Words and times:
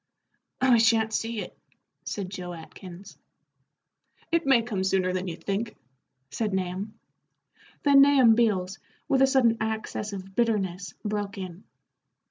"We 0.63 0.79
sha'n't 0.79 1.13
see 1.13 1.41
it," 1.41 1.55
said 2.05 2.31
Joe 2.31 2.53
Atkins. 2.53 3.19
"It 4.31 4.47
may 4.47 4.63
come 4.63 4.83
sooner 4.83 5.13
than 5.13 5.27
you 5.27 5.35
think," 5.35 5.75
said 6.31 6.55
Nahum. 6.55 6.95
Then 7.83 8.01
Nahum 8.01 8.33
Beals, 8.33 8.79
with 9.07 9.21
a 9.21 9.27
sudden 9.27 9.57
access 9.61 10.11
of 10.11 10.33
bitterness, 10.35 10.95
broke 11.05 11.37
in. 11.37 11.65